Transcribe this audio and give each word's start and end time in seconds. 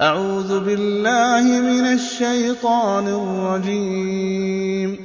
أعوذ 0.00 0.64
بالله 0.64 1.60
من 1.60 1.84
الشيطان 1.84 3.08
الرجيم. 3.08 4.96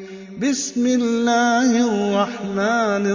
بسم 0.41 0.85
الله 0.85 1.69
الرحمن 1.87 3.05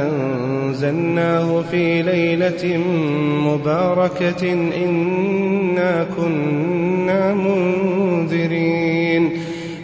أنزلناه 0.08 1.62
في 1.72 2.02
ليلة 2.02 2.78
مباركة. 3.48 4.54
إنا 4.86 6.08
كنا 6.18 7.34
منذرين. 7.34 9.13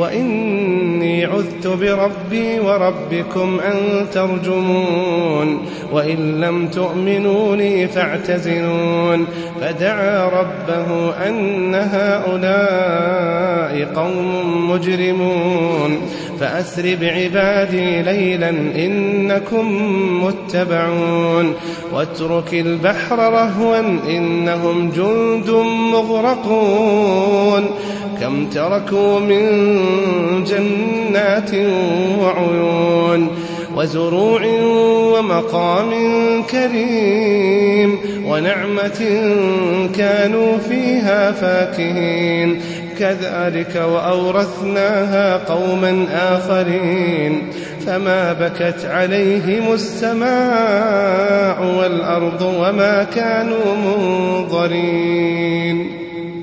وإني 0.00 1.24
عذت 1.24 1.66
بربي 1.66 2.60
وربكم 2.60 3.60
أن 3.60 4.06
ترجمون 4.12 5.66
وإن 5.92 6.40
لم 6.40 6.68
تؤمنوا 6.68 7.56
لي 7.56 7.88
فاعتزلون 7.88 9.26
فدعا 9.60 10.28
ربه 10.28 11.14
أن 11.26 11.74
هؤلاء 11.74 13.20
قوم 13.94 14.70
مجرمون 14.70 16.00
فأسر 16.40 16.96
بعبادي 17.00 18.02
ليلا 18.02 18.50
إنكم 18.84 19.66
متبعون 20.24 21.54
واترك 21.92 22.54
البحر 22.54 23.18
رهوا 23.18 23.78
إنهم 24.08 24.90
جند 24.90 25.50
مغرقون 25.92 27.70
كم 28.20 28.46
تركوا 28.46 29.18
من 29.18 30.44
جنات 30.44 31.50
وعيون 32.20 33.28
وزروع 33.76 34.42
ومقام 35.18 35.90
كريم 36.42 37.98
ونعمة 38.26 39.00
كانوا 39.96 40.58
فيها 40.58 41.32
فاكهين. 41.32 42.60
كذلك 42.98 43.82
وأورثناها 43.92 45.36
قوما 45.36 46.06
آخرين. 46.12 47.42
فما 47.86 48.32
بكت 48.32 48.84
عليهم 48.84 49.72
السماء 49.72 51.76
والأرض 51.78 52.42
وما 52.42 53.04
كانوا 53.04 53.76
منظرين. 53.84 55.99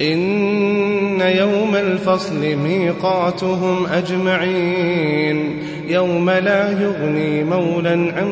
إن 0.00 1.20
يوم 1.20 1.74
الفصل 1.74 2.56
ميقاتهم 2.56 3.86
أجمعين 3.86 5.62
يوم 5.88 6.30
لا 6.30 6.70
يغني 6.70 7.44
مولا 7.44 7.92
عن 7.92 8.28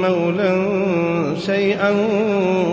مولا 0.00 0.66
شيئا 1.46 1.90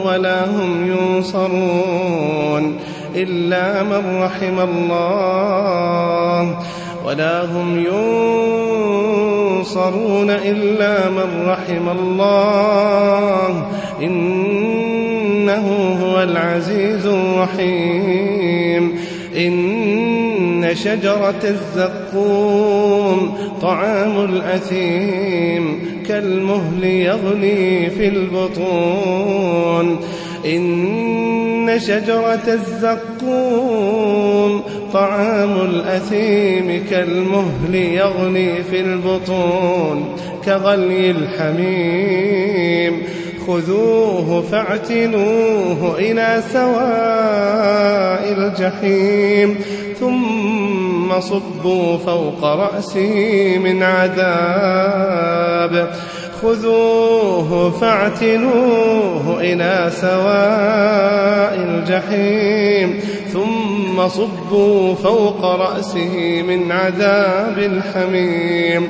ولا 0.06 0.45
هم 0.45 0.88
ينصرون 0.88 2.78
إلا 3.16 3.84
من 3.84 4.22
رحم 4.22 4.60
الله 4.60 6.60
ولا 7.06 7.45
هم 7.45 7.80
ينصرون 9.60 10.30
إلا 10.30 11.10
من 11.10 11.48
رحم 11.48 11.89
الله 11.89 13.68
إن 14.01 14.87
إنه 15.47 15.97
هو 16.03 16.23
العزيز 16.23 17.05
الرحيم. 17.05 18.95
إن 19.38 20.69
شجرة 20.73 21.41
الزقوم 21.44 23.38
طعام 23.61 24.25
الأثيم 24.25 25.79
كالمهل 26.07 26.83
يغلي 26.83 27.89
في 27.89 28.07
البطون. 28.07 29.99
إن 30.45 31.79
شجرة 31.79 32.47
الزقوم 32.47 34.61
طعام 34.93 35.61
الأثيم 35.61 36.83
كالمهل 36.91 37.75
يغلي 37.75 38.63
في 38.71 38.81
البطون 38.81 40.15
كغلي 40.45 41.11
الحميم. 41.11 43.03
خذوه 43.47 44.44
فاعتلوه 44.51 45.95
إلى 45.99 46.44
سواء 46.53 48.33
الجحيم 48.38 49.55
ثم 49.99 51.19
صبوا 51.19 51.97
فوق 51.97 52.44
رأسه 52.44 53.57
من 53.63 53.83
عذاب. 53.83 55.27
خذوه 56.41 57.71
فاعتلوه 57.71 59.38
إلى 59.41 59.91
سواء 60.01 61.53
الجحيم 61.69 63.00
ثم 63.33 64.07
صبوا 64.07 64.95
فوق 64.95 65.45
رأسه 65.45 66.41
من 66.47 66.71
عذاب 66.71 67.57
الحميم. 67.57 68.89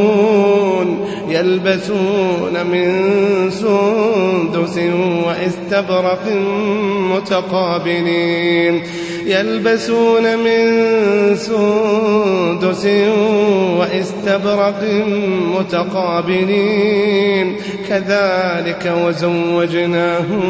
يلبسون 1.41 2.53
من 2.71 2.89
سندس 3.51 4.77
واستبرق 5.27 6.27
متقابلين. 7.15 8.83
يلبسون 9.25 10.37
من 10.37 10.65
سندس 11.35 12.85
واستبرق 13.77 14.83
متقابلين. 15.59 17.55
كذلك 17.89 18.93
وزوجناهم 19.05 20.49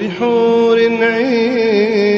بحور 0.00 0.78
عين. 1.02 2.17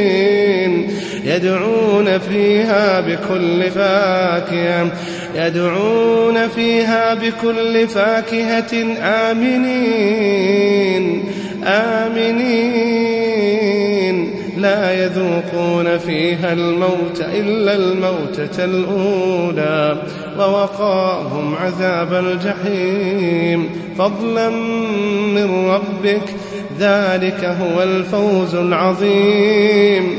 يدعون 1.31 2.19
فيها 2.19 3.01
بكل 3.01 3.71
فاكهة. 3.71 4.91
يدعون 5.35 6.49
فيها 6.49 7.15
بكل 7.15 7.89
فاكهة. 7.89 8.97
آمنين. 9.03 11.25
آمنين. 11.65 13.21
لا 14.59 15.05
يذوقون 15.05 15.99
فيها 15.99 16.53
الموت 16.53 17.25
إلا 17.35 17.75
الموتة 17.75 18.65
الأولى. 18.65 20.03
ووقاهم 20.39 21.55
عذاب 21.55 22.13
الجحيم. 22.13 23.71
فضلا 23.99 24.51
من 25.35 25.69
ربك. 25.69 26.35
ذلك 26.81 27.45
هو 27.45 27.83
الفوز 27.83 28.55
العظيم. 28.55 30.19